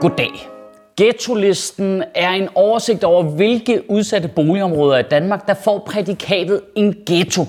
[0.00, 0.48] Goddag.
[0.96, 7.46] Ghetto-listen er en oversigt over, hvilke udsatte boligområder i Danmark, der får prædikatet en ghetto.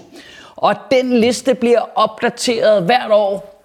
[0.56, 3.59] Og den liste bliver opdateret hvert år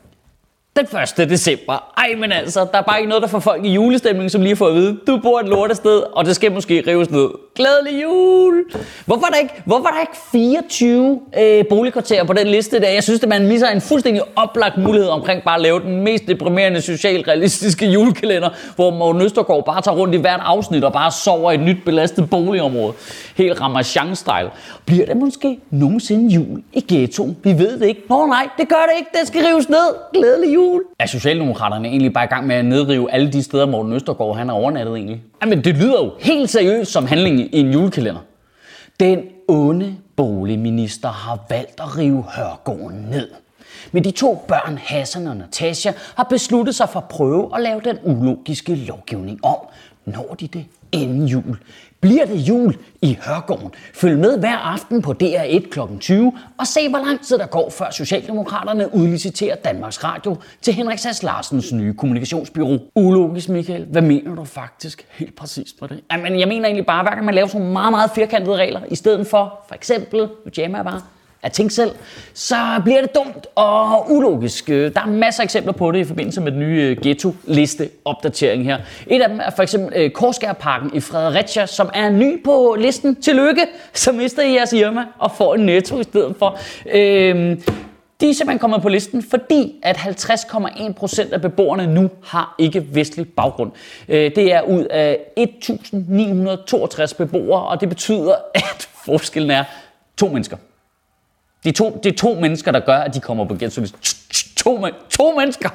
[0.77, 0.87] den
[1.21, 1.31] 1.
[1.31, 1.93] december.
[1.97, 4.57] Ej, men altså, der er bare ikke noget, der får folk i julestemning, som lige
[4.57, 7.29] får at vide, du bor et lortested, og det skal måske rives ned.
[7.55, 8.65] Glædelig jul!
[9.07, 12.89] Hvorfor er der ikke, hvorfor er der ikke 24 øh, boligkvarterer på den liste der?
[12.89, 16.27] Jeg synes, at man misser en fuldstændig oplagt mulighed omkring bare at lave den mest
[16.29, 21.51] deprimerende socialrealistiske julekalender, hvor Morten Østergaard bare tager rundt i hvert afsnit og bare sover
[21.51, 22.93] i et nyt belastet boligområde.
[23.37, 24.51] Helt Ramachan-style.
[24.87, 27.37] Bliver det måske nogensinde jul i ghettoen?
[27.45, 28.03] Vi ved det ikke.
[28.09, 29.11] Nå nej, det gør det ikke.
[29.21, 29.95] Det skal rives ned.
[30.13, 30.64] Glædelig jul!
[30.99, 34.49] Er Socialdemokraterne egentlig bare i gang med at nedrive alle de steder, Morten Østergaard han
[34.49, 35.23] har overnattet egentlig?
[35.43, 38.21] Jamen, det lyder jo helt seriøst som handling i en julekalender.
[39.01, 43.29] Den onde boligminister har valgt at rive Hørgården ned.
[43.93, 47.81] Men de to børn, Hassan og Natasha, har besluttet sig for at prøve at lave
[47.85, 49.57] den ulogiske lovgivning om.
[50.05, 51.59] Når de det inden jul?
[52.05, 53.71] Bliver det jul i Hørgården?
[53.95, 55.81] Følg med hver aften på DR1 kl.
[56.01, 60.99] 20 og se, hvor lang tid der går, før Socialdemokraterne udliciterer Danmarks Radio til Henrik
[60.99, 62.79] Sass Larsens nye kommunikationsbyrå.
[62.95, 63.87] Ulogisk, Michael.
[63.91, 66.01] Hvad mener du faktisk helt præcist på det?
[66.13, 68.95] Jamen, jeg mener egentlig bare, hver gang man laver sådan meget, meget firkantede regler, i
[68.95, 71.01] stedet for, for eksempel, nu jammer jeg bare,
[71.45, 71.91] at tænke selv,
[72.35, 74.71] så bliver det dumt og ulogisk.
[74.71, 78.65] Øh, der er masser af eksempler på det i forbindelse med den nye øh, ghetto-liste-opdatering
[78.65, 78.79] her.
[79.07, 82.77] Et af dem er for eksempel øh, Korsgærparken Korskærparken i Fredericia, som er ny på
[82.79, 83.17] listen.
[83.17, 86.59] Tillykke, så mister I jeres Irma og får en netto i stedet for.
[86.95, 87.63] Øhm,
[88.21, 92.87] de er simpelthen kommet på listen, fordi at 50,1 procent af beboerne nu har ikke
[92.95, 93.71] vestlig baggrund.
[94.09, 99.65] Det er ud af 1.962 beboere, og det betyder, at forskellen er
[100.17, 100.57] to mennesker.
[101.65, 104.01] Det er, to, det er to mennesker, der gør, at de kommer på ghetto-listen.
[104.57, 105.69] To, to mennesker.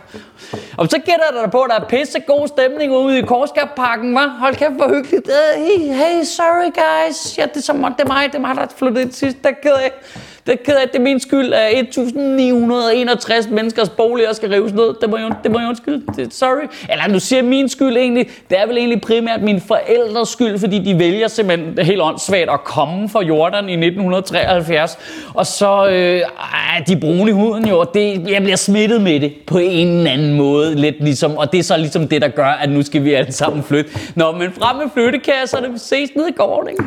[0.77, 4.17] Og så gætter jeg dig på, at der er pisse god stemning ude i Korskabparken,
[4.17, 4.39] hva'?
[4.39, 5.27] Hold kæft, hvor hyggeligt.
[5.27, 7.37] Uh, hey, hey, sorry guys.
[7.37, 9.37] Ja, det er, så, det er mig, det er mig, der er flyttet ind sidst.
[9.43, 9.91] Der er ked af.
[10.49, 14.95] Det er ked af, det er min skyld, at 1961 menneskers boliger skal rives ned.
[15.01, 16.03] Det må jeg, det må jeg undskylde.
[16.15, 16.67] Det, sorry.
[16.89, 20.79] Eller nu siger min skyld egentlig, det er vel egentlig primært min forældres skyld, fordi
[20.79, 24.97] de vælger simpelthen helt åndssvagt at komme fra Jordan i 1973.
[25.33, 26.21] Og så øh,
[26.87, 30.37] de brune i huden jo, det, jeg bliver smittet med det på en eller anden
[30.37, 30.75] måde.
[30.75, 33.31] Lidt ligesom, og det er så ligesom det, der gør, at nu skal vi alle
[33.31, 33.91] sammen flytte.
[34.15, 35.71] Nå, men frem med flyttekasserne.
[35.71, 36.83] Vi ses nede i gården, ikke?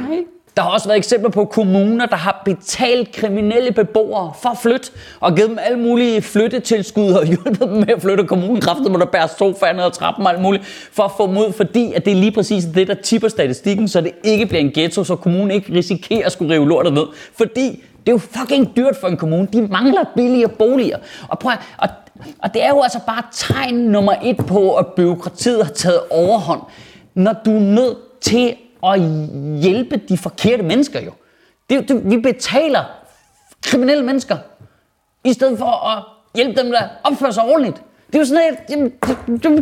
[0.56, 4.90] Der har også været eksempler på kommuner, der har betalt kriminelle beboere for at flytte,
[5.20, 8.60] og givet dem alle mulige flyttetilskud og hjulpet dem med at flytte kommunen.
[8.60, 11.52] Kræftet må der bære sofaen og trappen og alt muligt, for at få dem ud,
[11.52, 14.72] fordi at det er lige præcis det, der tipper statistikken, så det ikke bliver en
[14.74, 17.06] ghetto, så kommunen ikke risikerer at skulle rive lortet ned.
[17.36, 19.48] Fordi det er jo fucking dyrt for en kommune.
[19.52, 20.98] De mangler billige boliger.
[21.28, 21.88] Og, prøv at, og,
[22.42, 26.60] og det er jo altså bare tegn nummer et på, at byråkratiet har taget overhånd.
[27.14, 28.54] Når du er nødt til
[28.86, 29.00] at
[29.62, 31.12] hjælpe de forkerte mennesker jo.
[31.70, 32.84] Det, det, vi betaler
[33.62, 34.36] kriminelle mennesker,
[35.24, 36.04] i stedet for at
[36.34, 37.82] hjælpe dem, der opfører sig ordentligt.
[38.06, 38.92] Det er jo sådan et,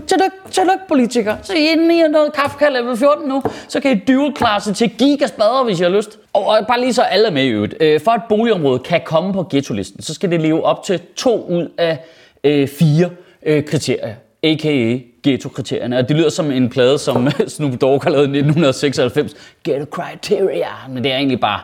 [0.08, 1.38] tillykke, tillykke politikere.
[1.42, 4.72] Så I inden I har noget Kafka level 14 nu, så kan I dual klasse
[4.74, 6.18] til gigaspader, hvis I har lyst.
[6.32, 7.74] Og, og bare lige så alle er med i øvrigt.
[7.80, 11.46] Øh, for at boligområde kan komme på ghetto-listen, så skal det leve op til to
[11.46, 11.98] ud af
[12.44, 13.10] øh, fire
[13.42, 14.14] øh, kriterier.
[14.42, 15.98] A.k.a ghetto-kriterierne.
[15.98, 19.34] Og det lyder som en plade, som Snoop Dogg har lavet i 1996.
[19.64, 20.68] Ghetto Criteria.
[20.88, 21.60] Men det er egentlig bare...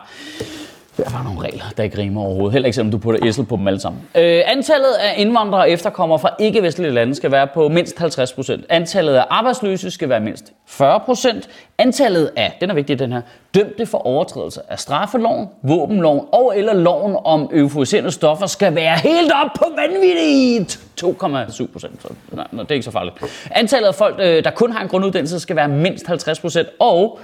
[0.97, 2.53] Der var nogle regler, der ikke rimer overhovedet.
[2.53, 4.01] Heller ikke selvom du putter æsel på dem alle sammen.
[4.15, 8.65] Øh, antallet af indvandrere og efterkommere fra ikke-vestlige lande skal være på mindst 50 procent.
[8.69, 11.49] Antallet af arbejdsløse skal være mindst 40 procent.
[11.77, 13.21] Antallet af, den er vigtig den her,
[13.55, 19.31] dømte for overtrædelse af straffeloven, våbenloven og eller loven om euforiserende stoffer skal være helt
[19.43, 22.01] op på vanvittigt 2,7 procent.
[22.01, 23.15] Så nej, det er ikke så farligt.
[23.51, 26.67] Antallet af folk, øh, der kun har en grunduddannelse, skal være mindst 50 procent.
[26.79, 27.19] Og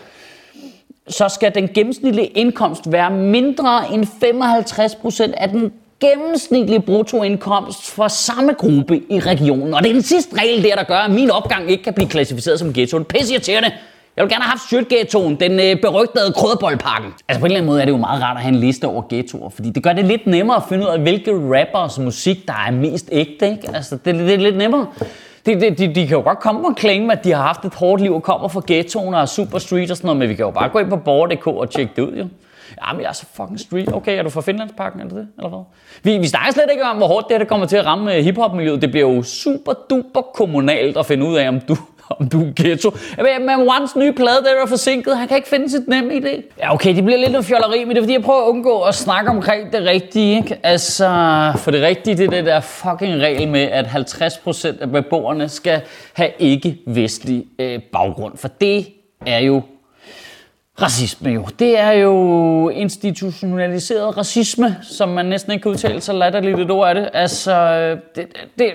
[1.07, 8.07] så skal den gennemsnitlige indkomst være mindre end 55 procent af den gennemsnitlige bruttoindkomst for
[8.07, 9.73] samme gruppe i regionen.
[9.73, 12.09] Og det er den sidste regel der, der gør, at min opgang ikke kan blive
[12.09, 13.03] klassificeret som ghetto.
[13.03, 13.71] Pisse irriterende.
[14.17, 17.13] Jeg vil gerne have haft Sjøtghettoen, den øh, berygtede krydderboldpakken.
[17.27, 18.87] Altså på en eller anden måde er det jo meget rart at have en liste
[18.87, 22.47] over ghettoer, fordi det gør det lidt nemmere at finde ud af, hvilke rappers musik,
[22.47, 23.51] der er mest ægte.
[23.51, 23.69] Ikke?
[23.73, 24.87] Altså det, det er lidt nemmere.
[25.45, 27.73] De, de, de, de kan jo godt komme og claim, at de har haft et
[27.73, 30.45] hårdt liv og kommer fra ghettoen og super street og sådan noget, men vi kan
[30.45, 32.27] jo bare gå ind på borger.dk og tjekke det ud jo.
[32.87, 33.93] Ja, men jeg er så fucking street.
[33.93, 35.27] Okay, er du fra Finlandsparken, eller det?
[35.37, 35.59] Eller hvad?
[36.03, 38.15] Vi, vi snakker slet ikke om, hvor hårdt det her det kommer til at ramme
[38.15, 38.81] øh, hiphop-miljøet.
[38.81, 41.77] Det bliver jo super duper kommunalt at finde ud af, om du
[42.19, 42.91] om du er ghetto.
[43.17, 45.17] Men Ones nye plade, der er forsinket.
[45.17, 46.57] Han kan ikke finde sit nemme idé.
[46.59, 48.81] Ja, okay, det bliver lidt noget fjolleri, men det er fordi, jeg prøver at undgå
[48.81, 50.37] at snakke omkring det rigtige.
[50.37, 50.59] Ikke?
[50.63, 51.07] Altså,
[51.57, 55.81] for det rigtige, det er det der fucking regel med, at 50% af beboerne skal
[56.13, 58.37] have ikke-vestlig øh, baggrund.
[58.37, 58.87] For det
[59.25, 59.61] er jo
[60.81, 61.45] racisme jo.
[61.59, 66.89] Det er jo institutionaliseret racisme, som man næsten ikke kan udtale sig latterligt et ord
[66.89, 67.09] af det.
[67.13, 68.27] Altså, det,
[68.59, 68.71] det,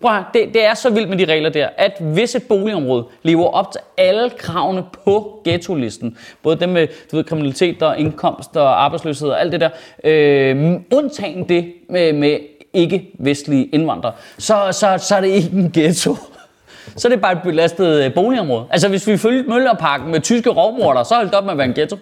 [0.00, 3.06] prøv her, det, det er så vildt med de regler der, at hvis et boligområde
[3.22, 8.56] lever op til alle kravene på ghetto-listen, både dem med du ved, kriminalitet og indkomst
[8.56, 9.70] og arbejdsløshed og alt det der,
[10.04, 12.38] øh, undtagen det med, med
[12.72, 16.16] ikke-vestlige indvandrere, så, så, så er det ikke en ghetto
[16.96, 18.64] så er det bare et belastet øh, boligområde.
[18.70, 21.74] Altså hvis vi følger Møllerparken med tyske rovmorder, så holdt op med at være en
[21.74, 21.96] ghetto.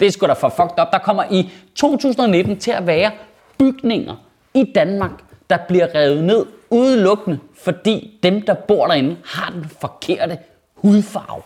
[0.00, 0.88] Det er sgu da for fucked up.
[0.92, 3.10] Der kommer i 2019 til at være
[3.58, 4.14] bygninger
[4.54, 5.10] i Danmark,
[5.50, 10.38] der bliver revet ned udelukkende, fordi dem, der bor derinde, har den forkerte
[10.74, 11.42] hudfarve.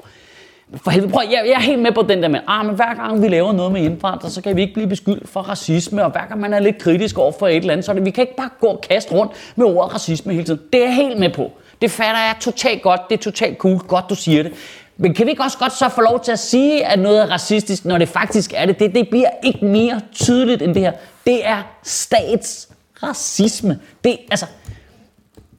[0.76, 2.94] For helvede, prøv, jeg, jeg er helt med på den der med, ah, men hver
[2.94, 6.10] gang vi laver noget med indvandrere, så kan vi ikke blive beskyldt for racisme, og
[6.10, 8.22] hver gang man er lidt kritisk over for et eller andet, så det, vi kan
[8.22, 10.60] ikke bare gå og kaste rundt med ordet racisme hele tiden.
[10.72, 11.52] Det er jeg helt med på.
[11.82, 13.00] Det fatter jeg totalt godt.
[13.10, 13.78] Det er totalt cool.
[13.78, 14.52] Godt, du siger det.
[14.96, 17.26] Men kan vi ikke også godt så få lov til at sige, at noget er
[17.26, 18.78] racistisk, når det faktisk er det?
[18.78, 20.92] Det, det bliver ikke mere tydeligt end det her.
[21.26, 23.78] Det er statsracisme.
[24.04, 24.46] Det, altså,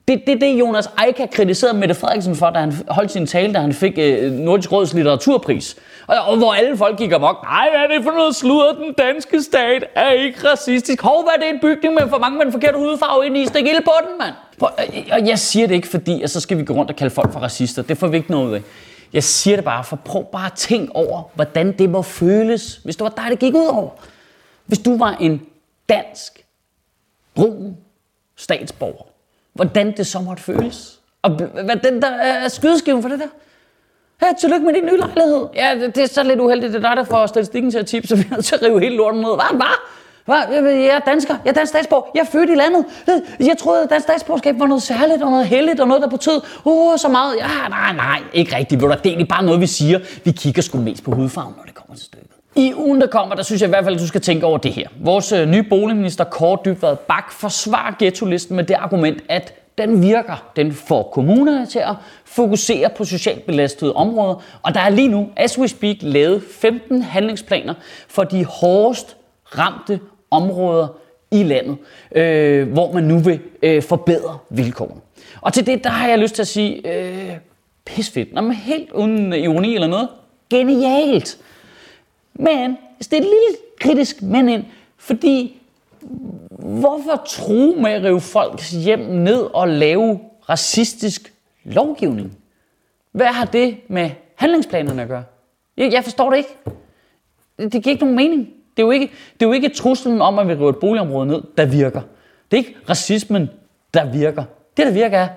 [0.07, 3.59] det, det, det Jonas Eika kritiserede Mette Frederiksen for, da han holdt sin tale, da
[3.59, 5.75] han fik øh, Nordisk Råds litteraturpris.
[6.11, 7.43] Og, og hvor alle folk gik amok.
[7.43, 8.73] Nej, hvad er det for noget sludder?
[8.73, 11.01] Den danske stat er ikke racistisk.
[11.01, 13.45] Hov, hvad er det en bygning med for mange med en forkert hudfarve ind i?
[13.45, 14.33] Stik ild på den, mand.
[15.11, 17.33] Og jeg siger det ikke, fordi at så skal vi gå rundt og kalde folk
[17.33, 17.81] for racister.
[17.81, 18.61] Det får vi ikke noget af.
[19.13, 22.95] Jeg siger det bare, for prøv bare at tænke over, hvordan det må føles, hvis
[22.95, 23.89] det var dig, det gik ud over.
[24.65, 25.41] Hvis du var en
[25.89, 26.45] dansk,
[27.35, 27.77] brun
[28.35, 29.05] statsborger,
[29.53, 30.99] hvordan det så måtte føles.
[31.21, 33.27] Og hvad den der øh, er skydeskiven for det der?
[34.21, 35.47] Ja, tillykke med din nye lejlighed.
[35.55, 36.73] Ja, det, det er så lidt uheldigt.
[36.73, 38.61] Det er dig, der får statistikken til at tippe, så vi er nødt til at
[38.61, 39.29] rive hele lorten ned.
[39.35, 39.57] Hvad?
[39.57, 40.61] Hvad?
[40.61, 40.71] Hvad?
[40.73, 41.35] Jeg er dansker.
[41.45, 42.11] Jeg er dansk statsborger.
[42.15, 42.85] Jeg er født i landet.
[43.39, 46.41] Jeg troede, at dansk statsborgerskab var noget særligt og noget heldigt og noget, der betød
[46.65, 47.35] uh, så meget.
[47.37, 48.81] Ja, nej, nej, ikke rigtigt.
[48.81, 49.99] Det er egentlig bare noget, vi siger.
[50.23, 52.27] Vi kigger sgu mest på hudfarven, når det kommer til stykket.
[52.55, 54.57] I ugen, der kommer, der synes jeg i hvert fald, at du skal tænke over
[54.57, 54.87] det her.
[54.99, 60.51] Vores øh, nye boligminister Kåre Dybvad Bak forsvarer ghetto-listen med det argument, at den virker.
[60.55, 61.95] Den får kommunerne til at
[62.25, 64.43] fokusere på socialt belastede områder.
[64.63, 67.73] Og der er lige nu, as we speak, lavet 15 handlingsplaner
[68.07, 69.17] for de hårdest
[69.57, 69.99] ramte
[70.31, 70.87] områder
[71.31, 71.77] i landet,
[72.11, 75.01] øh, hvor man nu vil øh, forbedre vilkårene.
[75.41, 77.37] Og til det, der har jeg lyst til at sige, øh,
[77.85, 78.33] pisfedt.
[78.33, 80.07] Nå, men helt uden øh, ironi eller noget.
[80.49, 81.37] Genialt.
[82.33, 84.63] Men, det er et lille kritisk men ind,
[84.97, 85.60] fordi
[86.59, 90.19] hvorfor tro med at rive folks hjem ned og lave
[90.49, 91.33] racistisk
[91.63, 92.37] lovgivning?
[93.11, 95.23] Hvad har det med handlingsplanerne at gøre?
[95.77, 96.57] Jeg jeg forstår det ikke.
[97.57, 98.49] Det giver ikke nogen mening.
[98.77, 101.27] Det er jo ikke, det er jo ikke truslen om, at vi river et boligområde
[101.27, 102.01] ned, der virker.
[102.51, 103.49] Det er ikke racismen,
[103.93, 104.43] der virker.
[104.77, 105.27] Det, der virker, er,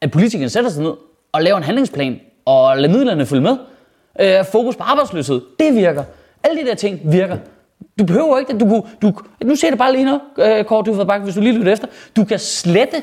[0.00, 0.92] at politikerne sætter sig ned
[1.32, 3.56] og laver en handlingsplan og lader midlerne følge med.
[4.20, 6.04] Øh, fokus på arbejdsløshed, det virker.
[6.42, 7.36] Alle de der ting virker.
[8.00, 8.60] Du behøver ikke det.
[8.60, 9.12] Du, kunne, du,
[9.44, 11.86] nu ser det bare lige nu, øh, Kåre Kort Bakke, hvis du lige lytter efter.
[12.16, 13.02] Du kan slette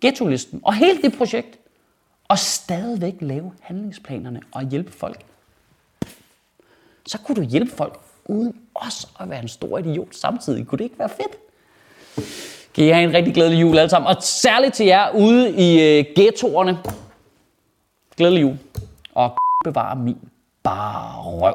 [0.00, 1.58] ghetto-listen og hele det projekt,
[2.28, 5.20] og stadigvæk lave handlingsplanerne og hjælpe folk.
[7.06, 10.66] Så kunne du hjælpe folk uden også at være en stor idiot samtidig.
[10.66, 11.38] Kunne det ikke være fedt?
[12.74, 14.08] Kan I have en rigtig glædelig jul alle sammen.
[14.16, 16.78] Og særligt til jer ude i øh, ghettoerne.
[18.16, 18.58] Glædelig jul.
[19.14, 20.18] Og bevare min
[20.62, 21.54] bare røv.